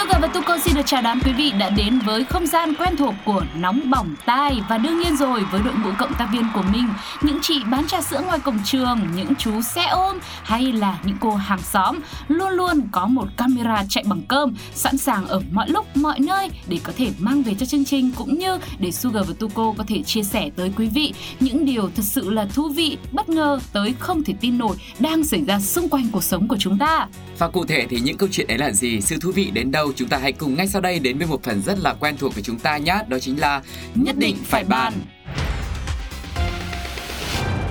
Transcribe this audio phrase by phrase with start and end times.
[0.00, 2.96] Sugar và Tuko xin được chào đón quý vị đã đến với không gian quen
[2.96, 4.60] thuộc của Nóng Bỏng Tai.
[4.68, 6.88] Và đương nhiên rồi với đội ngũ cộng tác viên của mình
[7.22, 11.16] Những chị bán trà sữa ngoài cổng trường, những chú xe ôm hay là những
[11.20, 15.68] cô hàng xóm Luôn luôn có một camera chạy bằng cơm sẵn sàng ở mọi
[15.68, 19.28] lúc, mọi nơi để có thể mang về cho chương trình Cũng như để Sugar
[19.28, 22.68] và Tuko có thể chia sẻ tới quý vị những điều thật sự là thú
[22.68, 26.48] vị, bất ngờ tới không thể tin nổi đang xảy ra xung quanh cuộc sống
[26.48, 27.06] của chúng ta.
[27.38, 29.89] Và cụ thể thì những câu chuyện ấy là gì, sự thú vị đến đâu?
[29.96, 32.34] Chúng ta hãy cùng ngay sau đây đến với một phần rất là quen thuộc
[32.34, 33.62] của chúng ta nhé, đó chính là
[33.94, 34.92] Nhất định phải bàn.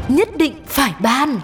[0.09, 1.39] Nhất định phải ban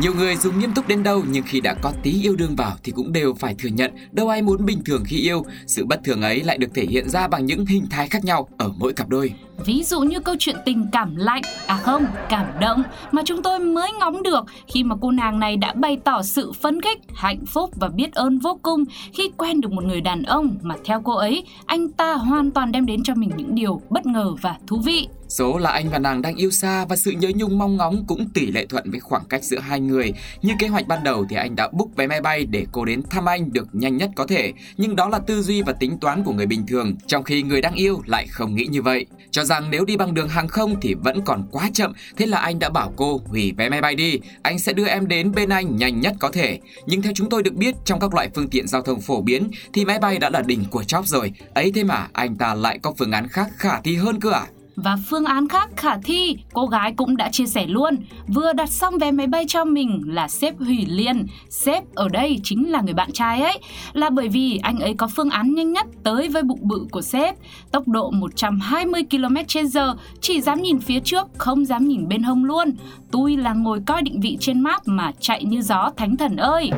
[0.00, 2.76] Nhiều người dùng nghiêm túc đến đâu nhưng khi đã có tí yêu đương vào
[2.84, 5.44] thì cũng đều phải thừa nhận đâu ai muốn bình thường khi yêu.
[5.66, 8.48] Sự bất thường ấy lại được thể hiện ra bằng những hình thái khác nhau
[8.58, 9.32] ở mỗi cặp đôi.
[9.64, 13.58] Ví dụ như câu chuyện tình cảm lạnh, à không, cảm động mà chúng tôi
[13.58, 17.46] mới ngóng được khi mà cô nàng này đã bày tỏ sự phấn khích, hạnh
[17.46, 21.02] phúc và biết ơn vô cùng khi quen được một người đàn ông mà theo
[21.04, 24.56] cô ấy, anh ta hoàn toàn đem đến cho mình những điều bất ngờ và
[24.66, 25.08] thú vị.
[25.28, 28.28] Số là anh và nàng đang yêu xa và sự nhớ nhung mong ngóng cũng
[28.34, 30.12] tỷ lệ thuận với khoảng cách giữa hai người.
[30.42, 33.02] Như kế hoạch ban đầu thì anh đã book vé máy bay để cô đến
[33.10, 34.52] thăm anh được nhanh nhất có thể.
[34.76, 37.60] Nhưng đó là tư duy và tính toán của người bình thường, trong khi người
[37.60, 39.06] đang yêu lại không nghĩ như vậy.
[39.30, 42.38] Cho rằng nếu đi bằng đường hàng không thì vẫn còn quá chậm, thế là
[42.38, 45.48] anh đã bảo cô hủy vé máy bay đi, anh sẽ đưa em đến bên
[45.48, 46.58] anh nhanh nhất có thể.
[46.86, 49.50] Nhưng theo chúng tôi được biết trong các loại phương tiện giao thông phổ biến
[49.72, 51.32] thì máy bay đã là đỉnh của chóp rồi.
[51.54, 54.46] Ấy thế mà anh ta lại có phương án khác khả thi hơn cơ à?
[54.76, 57.96] Và phương án khác khả thi, cô gái cũng đã chia sẻ luôn.
[58.28, 61.26] Vừa đặt xong vé máy bay cho mình là sếp hủy liền.
[61.50, 63.58] Sếp ở đây chính là người bạn trai ấy.
[63.92, 67.02] Là bởi vì anh ấy có phương án nhanh nhất tới với bụng bự của
[67.02, 67.36] sếp.
[67.70, 69.36] Tốc độ 120 km
[69.74, 69.78] h
[70.20, 72.72] chỉ dám nhìn phía trước, không dám nhìn bên hông luôn.
[73.10, 76.70] Tôi là ngồi coi định vị trên map mà chạy như gió thánh thần ơi.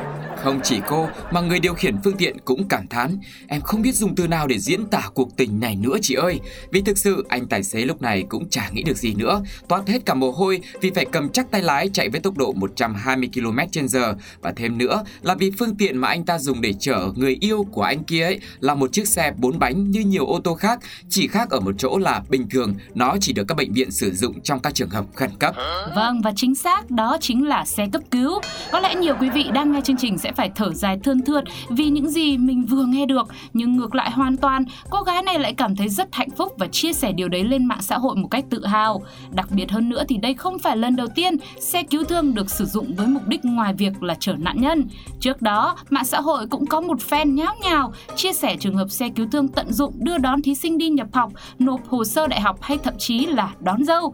[0.43, 3.17] Không chỉ cô mà người điều khiển phương tiện cũng cảm thán
[3.47, 6.39] Em không biết dùng từ nào để diễn tả cuộc tình này nữa chị ơi
[6.71, 9.41] Vì thực sự anh tài xế lúc này cũng chả nghĩ được gì nữa.
[9.67, 12.53] Toát hết cả mồ hôi vì phải cầm chắc tay lái chạy với tốc độ
[12.53, 13.57] 120 km
[13.93, 13.97] h
[14.41, 17.65] Và thêm nữa là vì phương tiện mà anh ta dùng để chở người yêu
[17.71, 20.79] của anh kia ấy Là một chiếc xe bốn bánh như nhiều ô tô khác
[21.09, 22.73] Chỉ khác ở một chỗ là bình thường.
[22.95, 25.55] Nó chỉ được các bệnh viện sử dụng trong các trường hợp khẩn cấp.
[25.95, 28.41] Vâng và chính xác đó chính là xe cấp cứu.
[28.71, 31.43] Có lẽ nhiều quý vị đang nghe chương trình sẽ phải thở dài thơn thượt
[31.69, 35.39] vì những gì mình vừa nghe được, nhưng ngược lại hoàn toàn, cô gái này
[35.39, 38.15] lại cảm thấy rất hạnh phúc và chia sẻ điều đấy lên mạng xã hội
[38.15, 39.01] một cách tự hào.
[39.31, 42.49] Đặc biệt hơn nữa thì đây không phải lần đầu tiên xe cứu thương được
[42.49, 44.87] sử dụng với mục đích ngoài việc là chở nạn nhân.
[45.19, 48.89] Trước đó, mạng xã hội cũng có một fan nháo nhào chia sẻ trường hợp
[48.89, 52.27] xe cứu thương tận dụng đưa đón thí sinh đi nhập học, nộp hồ sơ
[52.27, 54.13] đại học hay thậm chí là đón dâu.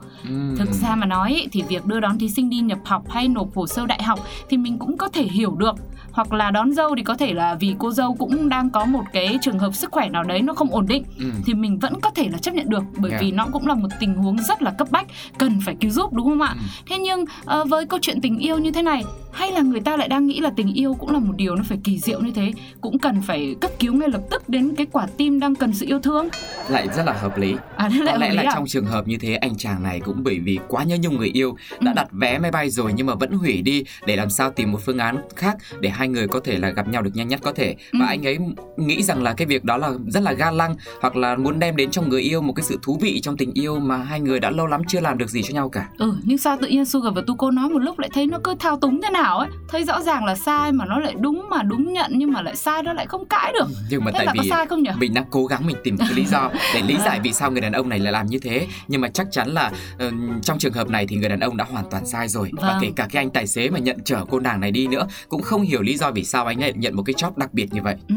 [0.58, 3.56] Thực ra mà nói thì việc đưa đón thí sinh đi nhập học hay nộp
[3.56, 5.76] hồ sơ đại học thì mình cũng có thể hiểu được
[6.12, 9.04] hoặc là đón dâu thì có thể là vì cô dâu cũng đang có một
[9.14, 11.26] cái trường hợp sức khỏe nào đấy nó không ổn định Ừ.
[11.46, 13.22] thì mình vẫn có thể là chấp nhận được bởi Yeah.
[13.24, 15.08] vì nó cũng là một tình huống rất là cấp bách
[15.38, 16.62] cần phải cứu giúp đúng không ạ Ừ.
[16.90, 19.98] thế nhưng ờ, với câu chuyện tình yêu như thế này hay là người ta
[19.98, 22.32] lại đang nghĩ là tình yêu cũng là một điều nó phải kỳ diệu như
[22.36, 25.74] thế cũng cần phải cấp cứu ngay lập tức đến cái quả tim đang cần
[25.74, 26.28] sự yêu thương
[26.70, 28.52] Lại rất là hợp lý à lại Có lẽ là à?
[28.54, 31.30] trong trường hợp như thế anh chàng này cũng bởi vì quá nhớ nhung người
[31.34, 31.96] yêu đã Ừ.
[31.96, 34.80] đặt vé máy bay rồi nhưng mà vẫn hủy đi để làm sao tìm một
[34.86, 37.52] phương án khác để hai người có thể là gặp nhau được nhanh nhất có
[37.54, 38.10] thể và Ừ.
[38.10, 38.38] anh ấy
[38.78, 41.76] nghĩ rằng là cái việc đó là rất là ga lăng hoặc là muốn đem
[41.76, 44.40] đến cho người yêu một cái sự thú vị trong tình yêu mà hai người
[44.40, 45.88] đã lâu lắm chưa làm được gì cho nhau cả.
[45.98, 48.56] Ừ, nhưng sao tự nhiên Sugar và Tuko nói một lúc lại thấy nó cứ
[48.60, 49.50] thao túng thế nào ấy.
[49.68, 52.56] Thấy rõ ràng là sai mà nó lại đúng mà đúng nhận nhưng mà lại
[52.56, 53.68] sai nó lại không cãi được.
[53.90, 54.90] Nhưng mà Thế tại là có vì sai không nhỉ?
[55.00, 57.62] mình đang cố gắng mình tìm cái lý do để lý giải vì sao người
[57.62, 58.68] đàn ông này lại làm như thế.
[58.88, 60.12] Nhưng mà chắc chắn là ờ,
[60.42, 62.52] trong trường hợp này thì người đàn ông đã hoàn toàn sai rồi.
[62.54, 62.78] Và Vâng.
[62.82, 65.42] kể cả cái anh tài xế mà nhận chở cô nàng này đi nữa cũng
[65.42, 67.82] không hiểu lý do vì sao anh lại nhận một cái job đặc biệt như
[67.82, 67.96] vậy.
[68.10, 68.16] Ừ,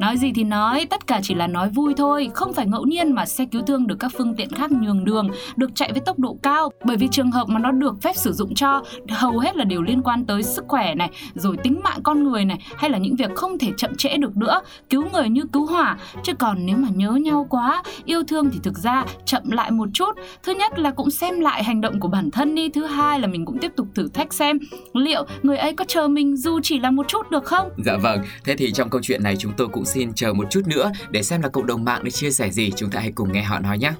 [0.00, 3.12] nói gì thì nói, tất cả chỉ là nói vui thôi, không phải ngẫu nhiên
[3.12, 6.18] mà xe cứu thương được các phương tiện khác nhường đường, được chạy với tốc
[6.18, 9.56] độ cao, bởi vì trường hợp mà nó được phép sử dụng cho hầu hết
[9.56, 12.90] là đều liên quan tới sức khỏe này, rồi tính mạng con người này, hay
[12.90, 16.32] là những việc không thể chậm trễ được nữa, cứu người như cứu hỏa, chứ
[16.38, 20.14] còn nếu mà nhớ nhau quá, yêu thương thì thực ra chậm lại một chút.
[20.42, 23.26] Thứ nhất là cũng xem lại hành động của bản thân đi, thứ hai là
[23.26, 24.58] mình cũng tiếp tục thử thách xem
[24.94, 27.68] liệu người ấy có chờ mình dù chỉ là một chút được không?
[27.84, 30.60] Dạ vâng, thế thì trong câu chuyện này chúng tôi cũng xin chờ một chút
[30.66, 33.32] nữa để xem là cộng đồng mạng để chia sẻ gì, chúng ta hãy cùng
[33.32, 33.92] nghe họ nói nhé.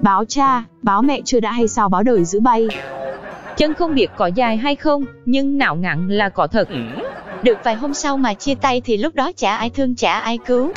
[0.00, 2.68] Báo cha, báo mẹ chưa đã hay sao báo đời giữ bay.
[3.56, 6.68] Chân không biết có dài hay không, nhưng não ngắn là có thật.
[7.42, 10.38] Được vài hôm sau mà chia tay thì lúc đó chả ai thương chả ai
[10.46, 10.72] cứu.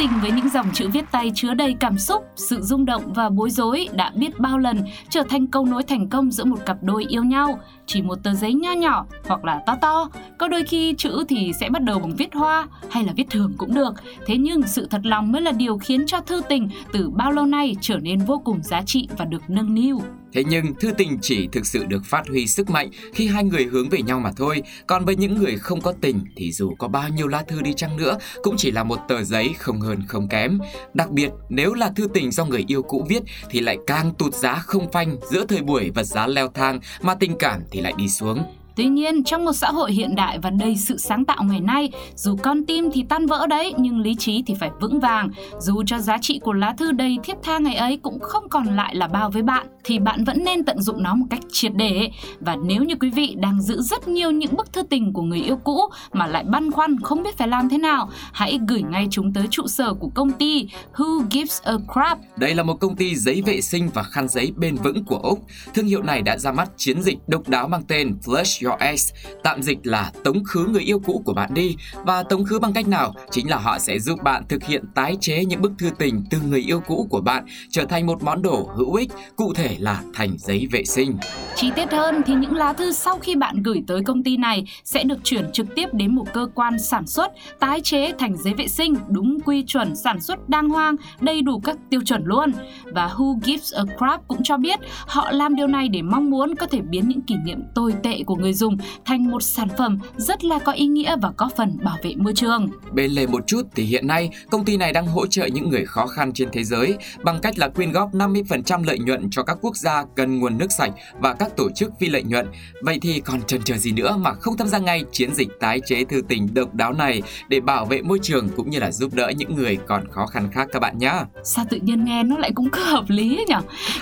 [0.00, 3.28] Tình với những dòng chữ viết tay chứa đầy cảm xúc, sự rung động và
[3.28, 6.76] bối rối đã biết bao lần trở thành câu nối thành công giữa một cặp
[6.82, 7.60] đôi yêu nhau.
[7.86, 10.08] Chỉ một tờ giấy nho nhỏ hoặc là to to,
[10.38, 13.52] có đôi khi chữ thì sẽ bắt đầu bằng viết hoa hay là viết thường
[13.58, 13.94] cũng được.
[14.26, 17.46] Thế nhưng sự thật lòng mới là điều khiến cho thư tình từ bao lâu
[17.46, 20.02] nay trở nên vô cùng giá trị và được nâng niu.
[20.32, 23.64] Thế nhưng thư tình chỉ thực sự được phát huy sức mạnh khi hai người
[23.64, 24.62] hướng về nhau mà thôi.
[24.86, 27.72] Còn với những người không có tình thì dù có bao nhiêu lá thư đi
[27.76, 30.58] chăng nữa, cũng chỉ là một tờ giấy không hơn không kém.
[30.94, 34.34] Đặc biệt, nếu là thư tình do người yêu cũ viết thì lại càng tụt
[34.34, 37.92] giá không phanh giữa thời buổi vật giá leo thang, mà tình cảm thì lại
[37.96, 38.42] đi xuống.
[38.80, 41.90] Tuy nhiên, trong một xã hội hiện đại và đầy sự sáng tạo ngày nay,
[42.14, 45.28] dù con tim thì tan vỡ đấy, nhưng lý trí thì phải vững vàng.
[45.58, 48.76] Dù cho giá trị của lá thư đầy thiết tha ngày ấy cũng không còn
[48.76, 51.72] lại là bao với bạn, thì bạn vẫn nên tận dụng nó một cách triệt
[51.74, 52.10] để.
[52.40, 55.40] Và nếu như quý vị đang giữ rất nhiều những bức thư tình của người
[55.40, 55.80] yêu cũ
[56.12, 59.46] mà lại băn khoăn không biết phải làm thế nào, hãy gửi ngay chúng tới
[59.50, 62.18] trụ sở của công ty Who Gives a Crap.
[62.36, 65.44] Đây là một công ty giấy vệ sinh và khăn giấy bền vững của Úc.
[65.74, 69.12] Thương hiệu này đã ra mắt chiến dịch độc đáo mang tên Flush Your Ex,
[69.42, 71.76] tạm dịch là tống khứ người yêu cũ của bạn đi.
[72.04, 73.14] Và tống khứ bằng cách nào?
[73.30, 76.38] Chính là họ sẽ giúp bạn thực hiện tái chế những bức thư tình từ
[76.48, 80.02] người yêu cũ của bạn trở thành một món đồ hữu ích, cụ thể là
[80.14, 81.18] thành giấy vệ sinh.
[81.54, 84.64] Chi tiết hơn thì những lá thư sau khi bạn gửi tới công ty này
[84.84, 88.54] sẽ được chuyển trực tiếp đến một cơ quan sản xuất, tái chế thành giấy
[88.54, 92.52] vệ sinh đúng quy chuẩn sản xuất đang hoang đầy đủ các tiêu chuẩn luôn.
[92.84, 96.54] Và Who Gives a Crap cũng cho biết họ làm điều này để mong muốn
[96.54, 99.98] có thể biến những kỷ niệm tồi tệ của người dùng thành một sản phẩm
[100.16, 102.68] rất là có ý nghĩa và có phần bảo vệ môi trường.
[102.92, 105.86] Bên lề một chút thì hiện nay công ty này đang hỗ trợ những người
[105.86, 109.58] khó khăn trên thế giới bằng cách là quyên góp 50% lợi nhuận cho các
[109.60, 112.46] quốc gia cần nguồn nước sạch và các tổ chức phi lợi nhuận.
[112.82, 115.80] Vậy thì còn chần chờ gì nữa mà không tham gia ngay chiến dịch tái
[115.86, 119.14] chế thư tình độc đáo này để bảo vệ môi trường cũng như là giúp
[119.14, 121.12] đỡ những người còn khó khăn khác các bạn nhé.
[121.44, 123.54] Sao tự nhiên nghe nó lại cũng cứ hợp lý ấy nhỉ?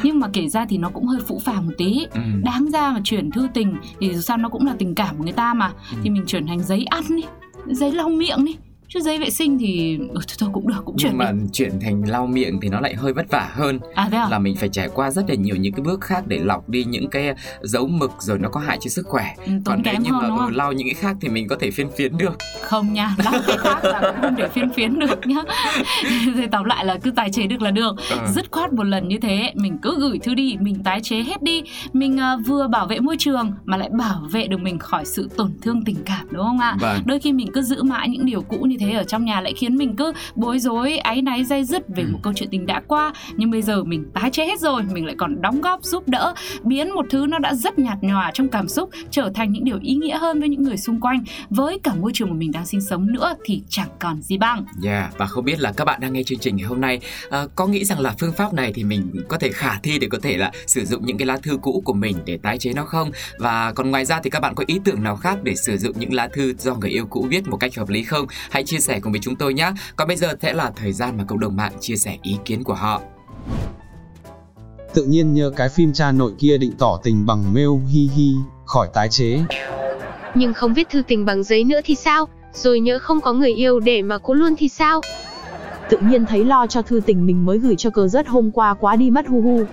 [0.02, 2.06] Nhưng mà kể ra thì nó cũng hơi phũ phàng một tí.
[2.14, 2.20] Ừ.
[2.44, 5.24] Đáng ra mà chuyển thư tình thì dù sao nó cũng là tình cảm của
[5.24, 5.72] người ta mà.
[6.02, 7.24] Thì mình chuyển thành giấy ăn đi,
[7.66, 8.56] giấy lau miệng đi.
[8.88, 11.38] Chứ giấy vệ sinh thì ừ, thôi, thôi cũng được, cũng chuyển Nhưng mà đi.
[11.52, 14.28] chuyển thành lau miệng thì nó lại hơi vất vả hơn À thế à?
[14.30, 16.84] là mình phải trải qua rất là nhiều những cái bước khác để lọc đi
[16.84, 19.34] những cái dấu mực rồi nó có hại cho sức khỏe.
[19.46, 21.70] Ừ, Còn nếu kém như mà ừ, lau những cái khác thì mình có thể
[21.70, 22.36] phiên phiến được.
[22.62, 25.42] Không nha, lau cái khác là không thể phiên phiến được nhá.
[26.36, 27.96] Thì tóm lại là cứ tái chế được là được.
[28.10, 28.16] Ừ.
[28.34, 31.42] Dứt khoát một lần như thế, mình cứ gửi thư đi, mình tái chế hết
[31.42, 31.62] đi.
[31.92, 35.28] Mình à, vừa bảo vệ môi trường mà lại bảo vệ được mình khỏi sự
[35.36, 36.76] tổn thương tình cảm đúng không ạ?
[36.80, 37.02] Vâng.
[37.06, 39.52] Đôi khi mình cứ giữ mãi những điều cũ như thế ở trong nhà lại
[39.56, 42.08] khiến mình cứ bối rối, áy náy, dây dứt về Ừ.
[42.12, 43.12] một câu chuyện tình đã qua.
[43.36, 46.34] Nhưng bây giờ mình tái chế hết rồi, mình lại còn đóng góp giúp đỡ,
[46.62, 49.78] biến một thứ nó đã rất nhạt nhòa trong cảm xúc trở thành những điều
[49.82, 52.66] ý nghĩa hơn với những người xung quanh, với cả môi trường mà mình đang
[52.66, 54.64] sinh sống nữa thì chẳng còn gì bằng.
[54.84, 57.00] Yeah, và không biết là các bạn đang nghe chương trình ngày hôm nay
[57.30, 60.08] à, có nghĩ rằng là phương pháp này thì mình có thể khả thi để
[60.10, 62.72] có thể là sử dụng những cái lá thư cũ của mình để tái chế
[62.72, 63.10] nó không?
[63.38, 65.98] Và còn ngoài ra thì các bạn có ý tưởng nào khác để sử dụng
[65.98, 68.26] những lá thư do người yêu cũ viết một cách hợp lý không?
[68.50, 69.72] Hãy chia sẻ cùng với chúng tôi nhé.
[69.96, 72.64] Còn bây giờ sẽ là thời gian mà cộng đồng mạng chia sẻ ý kiến
[72.64, 73.00] của họ.
[74.94, 78.32] Tự nhiên nhớ cái phim cha nội kia định tỏ tình bằng mail hi hi,
[78.64, 79.40] khỏi tái chế.
[80.34, 82.28] nhưng không viết thư tình bằng giấy nữa thì sao?
[82.52, 85.00] Rồi nhớ không có người yêu để mà cố luôn thì sao?
[85.90, 88.74] Tự nhiên thấy lo cho thư tình mình mới gửi cho cờ rớt hôm qua
[88.74, 89.64] quá đi mất hu hu.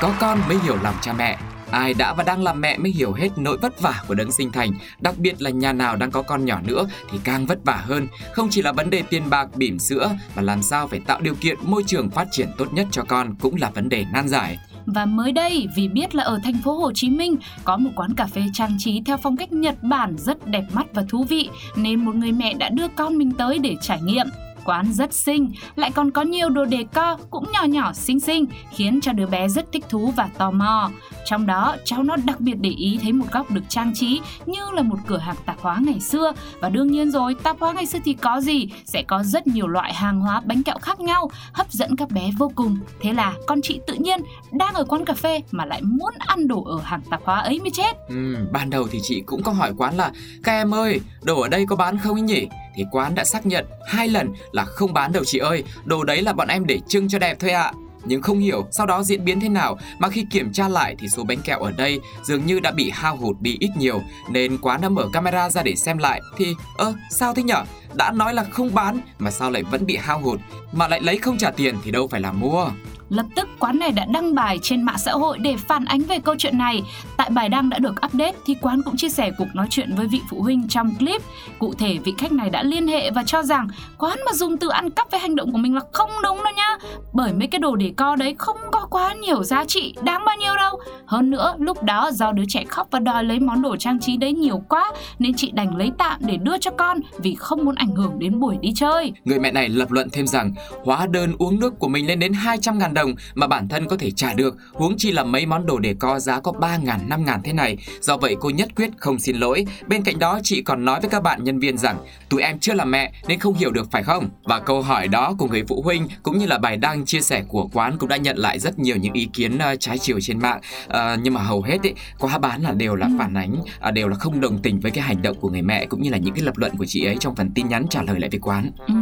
[0.00, 1.38] Có con mới hiểu lòng cha mẹ.
[1.72, 4.52] Ai đã và đang làm mẹ mới hiểu hết nỗi vất vả của đấng sinh
[4.52, 7.82] thành, đặc biệt là nhà nào đang có con nhỏ nữa thì càng vất vả
[7.86, 8.06] hơn.
[8.32, 11.34] Không chỉ là vấn đề tiền bạc, bỉm sữa mà làm sao phải tạo điều
[11.34, 14.58] kiện môi trường phát triển tốt nhất cho con cũng là vấn đề nan giải.
[14.86, 18.14] Và mới đây, vì biết là ở thành phố Hồ Chí Minh có một quán
[18.14, 21.48] cà phê trang trí theo phong cách Nhật Bản rất đẹp mắt và thú vị,
[21.76, 24.26] nên một người mẹ đã đưa con mình tới để trải nghiệm.
[24.64, 28.46] Quán rất xinh, lại còn có nhiều đồ đề co cũng nhỏ nhỏ xinh xinh,
[28.70, 30.90] khiến cho đứa bé rất thích thú và tò mò.
[31.24, 34.60] Trong đó, cháu nó đặc biệt để ý thấy một góc được trang trí như
[34.72, 36.32] là một cửa hàng tạp hóa ngày xưa.
[36.60, 38.68] Và đương nhiên rồi, tạp hóa ngày xưa thì có gì?
[38.84, 42.30] Sẽ có rất nhiều loại hàng hóa bánh kẹo khác nhau, hấp dẫn các bé
[42.38, 42.78] vô cùng.
[43.00, 44.20] Thế là con chị tự nhiên
[44.52, 47.60] đang ở quán cà phê mà lại muốn ăn đồ ở hàng tạp hóa ấy
[47.60, 47.96] mới chết.
[48.08, 51.48] Ừ, ban đầu thì chị cũng có hỏi quán là Các em ơi, đồ ở
[51.48, 52.48] đây có bán không ấy nhỉ?
[52.74, 56.22] Thì quán đã xác nhận hai lần là không bán đâu chị ơi Đồ đấy
[56.22, 57.72] là bọn em để trưng cho đẹp thôi ạ
[58.04, 61.08] nhưng không hiểu sau đó diễn biến thế nào, mà khi kiểm tra lại thì
[61.08, 64.58] số bánh kẹo ở đây dường như đã bị hao hụt đi ít nhiều nên
[64.58, 67.64] quán đã mở camera ra để xem lại thì, ơ, sao thế nhở?
[67.94, 70.40] Đã nói là không bán mà sao lại vẫn bị hao hụt
[70.72, 72.70] mà lại lấy không trả tiền thì đâu phải là mua.
[73.12, 76.18] Lập tức quán này đã đăng bài trên mạng xã hội để phản ánh về
[76.18, 76.82] câu chuyện này.
[77.16, 80.06] Tại bài đăng đã được update thì quán cũng chia sẻ cuộc nói chuyện với
[80.06, 81.22] vị phụ huynh trong clip.
[81.58, 84.68] Cụ thể vị khách này đã liên hệ và cho rằng quán mà dùng từ
[84.68, 86.76] ăn cắp với hành động của mình là không đúng đâu nhá.
[87.12, 90.36] Bởi mấy cái đồ để co đấy không có quá nhiều giá trị, đáng bao
[90.36, 90.80] nhiêu đâu.
[91.06, 94.16] Hơn nữa, lúc đó do đứa trẻ khóc và đòi lấy món đồ trang trí
[94.16, 97.74] đấy nhiều quá nên chị đành lấy tạm để đưa cho con vì không muốn
[97.74, 99.12] ảnh hưởng đến buổi đi chơi.
[99.24, 100.52] Người mẹ này lập luận thêm rằng
[100.84, 103.01] hóa đơn uống nước của mình lên đến 200 ngàn đồng
[103.34, 106.20] mà bản thân có thể trả được, huống chi là mấy món đồ để co
[106.20, 107.76] giá có 3 ngàn, 5 ngàn thế này.
[108.00, 109.66] Do vậy cô nhất quyết không xin lỗi.
[109.86, 111.96] Bên cạnh đó chị còn nói với các bạn nhân viên rằng
[112.28, 114.28] tụi em chưa là mẹ nên không hiểu được phải không?
[114.44, 117.44] Và câu hỏi đó của người phụ huynh cũng như là bài đăng chia sẻ
[117.48, 120.38] của quán cũng đã nhận lại rất nhiều những ý kiến uh, trái chiều trên
[120.38, 120.60] mạng.
[120.86, 123.54] Uh, nhưng mà hầu hết ấy, quá bán là đều là phản ánh,
[123.88, 126.10] uh, đều là không đồng tình với cái hành động của người mẹ cũng như
[126.10, 128.30] là những cái lập luận của chị ấy trong phần tin nhắn trả lời lại
[128.30, 128.70] với quán.
[128.86, 128.94] Ừ.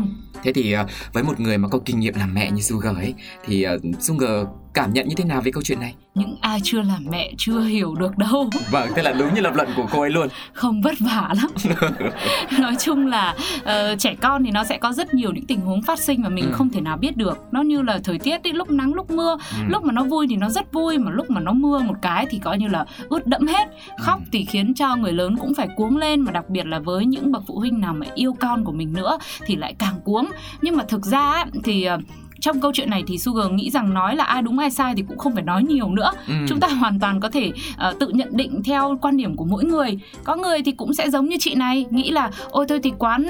[0.42, 3.14] Thế thì ờ, với một người mà có kinh nghiệm làm mẹ như Sugar ấy,
[3.44, 5.94] thì ờ, Sugar cảm nhận như thế nào về câu chuyện này?
[6.14, 8.50] Những ai chưa làm mẹ chưa hiểu được đâu.
[8.70, 10.28] Vâng, thế là đúng như lập luận của cô ấy luôn.
[10.52, 11.50] Không vất vả lắm.
[12.58, 15.82] Nói chung là uh, trẻ con thì nó sẽ có rất nhiều những tình huống
[15.82, 16.52] phát sinh mà mình Ừ.
[16.52, 17.38] không thể nào biết được.
[17.52, 19.58] Nó như là thời tiết ấy, lúc nắng lúc mưa, Ừ.
[19.68, 22.26] lúc mà nó vui thì nó rất vui mà lúc mà nó mưa một cái
[22.30, 23.68] thì coi như là ướt đẫm hết.
[23.98, 24.24] Khóc Ừ.
[24.32, 27.32] thì khiến cho người lớn cũng phải cuống lên mà đặc biệt là với những
[27.32, 30.26] bậc phụ huynh nào mà yêu con của mình nữa thì lại càng cuống.
[30.62, 31.98] Nhưng mà thực ra ấy, thì ờ,
[32.40, 35.02] trong câu chuyện này thì Sugar nghĩ rằng nói là ai đúng ai sai thì
[35.08, 36.34] cũng không phải nói nhiều nữa Ừ.
[36.48, 39.64] chúng ta hoàn toàn có thể ờ, tự nhận định theo quan điểm của mỗi
[39.64, 42.92] người có người thì cũng sẽ giống như chị này nghĩ là ôi thôi thì
[42.98, 43.26] quán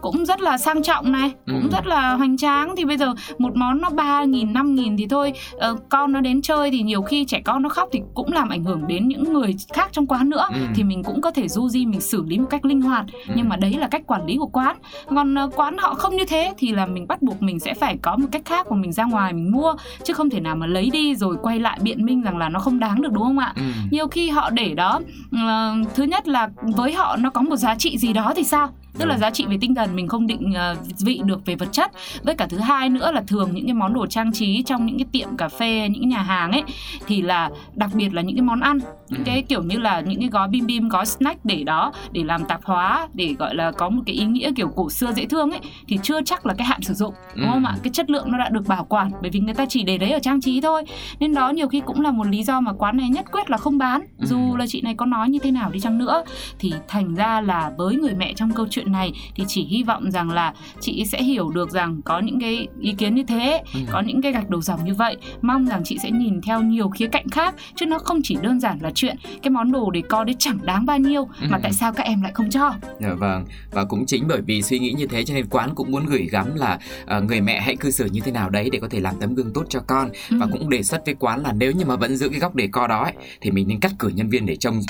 [0.00, 1.68] cũng rất là sang trọng này cũng Ừ.
[1.72, 5.06] rất là hoành tráng thì bây giờ một món nó ba nghìn năm nghìn thì
[5.06, 8.32] thôi ờ, con nó đến chơi thì nhiều khi trẻ con nó khóc thì cũng
[8.32, 10.56] làm ảnh hưởng đến những người khác trong quán nữa Ừ.
[10.74, 13.34] thì mình cũng có thể du di mình xử lý một cách linh hoạt Ừ.
[13.36, 14.76] nhưng mà đấy là cách quản lý của quán
[15.08, 17.96] còn ờ, quán họ không như thế thì là mình bắt buộc mình sẽ phải
[18.02, 20.66] có một cách khác mà mình ra ngoài mình mua chứ không thể nào mà
[20.66, 23.38] lấy đi rồi quay lại biện minh rằng là nó không đáng được đúng không
[23.38, 23.62] ạ Ừ.
[23.90, 25.00] nhiều khi họ để đó
[25.46, 28.68] ờ, thứ nhất là với họ nó có một giá trị gì đó thì sao
[28.98, 29.20] tức là Đúng.
[29.20, 31.90] giá trị về tinh thần mình không định ờ, vị được về vật chất
[32.22, 34.98] với cả thứ hai nữa là thường những cái món đồ trang trí trong những
[34.98, 36.62] cái tiệm cà phê những nhà hàng ấy
[37.06, 39.24] thì là đặc biệt là những cái món ăn những Ừ.
[39.26, 42.44] cái kiểu như là những cái gói bim bim gói snack để đó để làm
[42.44, 45.50] tạp hóa để gọi là có một cái ý nghĩa kiểu cổ xưa dễ thương
[45.50, 47.68] ấy thì chưa chắc là cái hạn sử dụng đúng không Ừ.
[47.68, 49.98] ạ cái chất lượng nó đã được bảo quản bởi vì người ta chỉ để
[49.98, 50.82] đấy ở trang trí thôi
[51.20, 53.56] nên đó nhiều khi cũng là một lý do mà quán này nhất quyết là
[53.56, 54.26] không bán Ừ.
[54.26, 56.22] dù là chị này có nói như thế nào đi chăng nữa
[56.58, 60.10] thì thành ra là với người mẹ trong câu chuyện này thì chỉ hy vọng
[60.10, 63.80] rằng là chị sẽ hiểu được rằng có những cái ý kiến như thế Ừ.
[63.92, 66.88] có những cái gạch đầu dòng như vậy mong rằng chị sẽ nhìn theo nhiều
[66.88, 70.02] khía cạnh khác chứ nó không chỉ đơn giản là chuyện cái món đồ để
[70.08, 71.60] co đấy chẳng đáng bao nhiêu mà Ừ.
[71.62, 74.78] tại sao các em lại không cho Dạ vâng, và cũng chính bởi vì suy
[74.78, 77.76] nghĩ như thế cho nên quán cũng muốn gửi gắm là ờ, người mẹ hãy
[77.76, 80.10] cư xử như thế nào đấy để có thể làm tấm gương tốt cho con
[80.30, 80.48] và Ừ.
[80.52, 82.86] cũng đề xuất với quán là nếu như mà vẫn giữ cái góc để co
[82.86, 84.80] đó ấy, thì mình nên cắt cử nhân viên để trông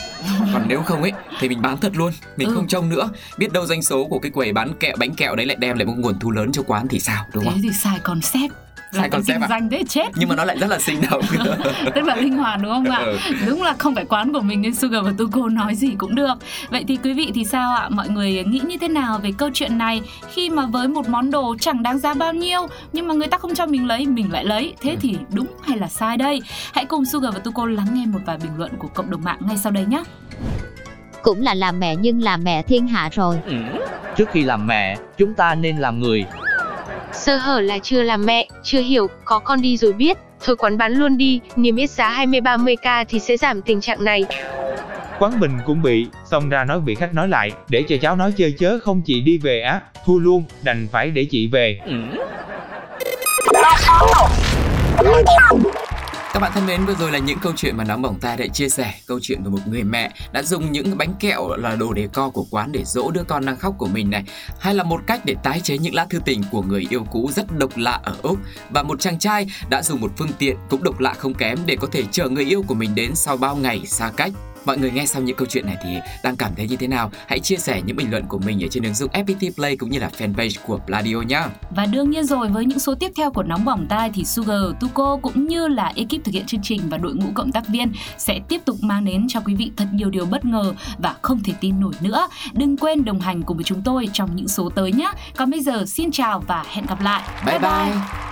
[0.52, 2.54] còn nếu không ấy thì mình bán thật luôn mình Ừ.
[2.54, 5.46] không trông nữa biết đâu doanh số của cái quầy bán kẹo bánh kẹo đấy
[5.46, 7.70] lại đem lại một nguồn thu lớn cho quán thì sao đúng thế không thì
[7.82, 8.52] sai concept
[8.92, 9.46] Sai concept à?
[9.48, 11.22] doanh thế chết nhưng mà nó lại rất là sinh động
[11.94, 13.18] tức là linh hoạt đúng không ạ Ừ.
[13.46, 16.34] đúng là không phải quán của mình nên Sugar và Tuko nói gì cũng được
[16.70, 19.50] vậy thì quý vị thì sao ạ mọi người nghĩ như thế nào về câu
[19.54, 23.14] chuyện này khi mà với một món đồ chẳng đáng giá bao nhiêu nhưng mà
[23.14, 24.96] người ta không cho mình lấy mình lại lấy thế Ừ.
[25.00, 26.42] thì đúng hay là sai đây
[26.74, 29.38] hãy cùng Sugar và Tuko lắng nghe một vài bình luận của cộng đồng mạng
[29.40, 30.02] ngay sau đây nhé
[31.22, 33.54] cũng là làm mẹ nhưng là mẹ thiên hạ rồi Ừ.
[34.16, 36.24] Trước khi làm mẹ, chúng ta nên làm người.
[37.12, 40.18] Sơ hở là chưa làm mẹ, chưa hiểu, có con đi rồi biết.
[40.44, 44.24] Thôi quán bán luôn đi, niêm yết giá 20-30k thì sẽ giảm tình trạng này.
[45.18, 48.32] Quán mình cũng bị, xong ra nói vị khách nói lại, để cho cháu nói
[48.36, 51.80] chơi chớ không chị đi về á, thua luôn, đành phải để chị về.
[51.86, 51.94] Ừ.
[56.32, 58.46] Các bạn thân mến, vừa rồi là những câu chuyện mà Nóng Bỏng Tai đã
[58.46, 58.94] chia sẻ.
[59.06, 62.30] Câu chuyện của một người mẹ đã dùng những bánh kẹo là đồ đề co
[62.30, 64.24] của quán để dỗ đứa con đang khóc của mình này.
[64.60, 67.30] Hay là một cách để tái chế những lá thư tình của người yêu cũ
[67.34, 68.38] rất độc lạ ở Úc.
[68.70, 71.76] Và một chàng trai đã dùng một phương tiện cũng độc lạ không kém để
[71.76, 74.32] có thể chờ người yêu của mình đến sau bao ngày xa cách.
[74.64, 75.88] Mọi người nghe xong những câu chuyện này thì
[76.24, 77.10] đang cảm thấy như thế nào?
[77.26, 79.90] Hãy chia sẻ những bình luận của mình ở trên ứng dụng FPT Play cũng
[79.90, 81.42] như là fanpage của Pladio nhé.
[81.70, 84.62] Và đương nhiên rồi với những số tiếp theo của Nóng Bỏng Tai thì Sugar,
[84.80, 87.92] Tuko cũng như là ekip thực hiện chương trình và đội ngũ cộng tác viên
[88.18, 91.42] sẽ tiếp tục mang đến cho quý vị thật nhiều điều bất ngờ và không
[91.42, 92.28] thể tin nổi nữa.
[92.52, 95.12] Đừng quên đồng hành cùng với chúng tôi trong những số tới nhé.
[95.36, 97.22] Còn bây giờ xin chào và hẹn gặp lại.
[97.46, 97.58] bye.
[97.58, 98.31] bye.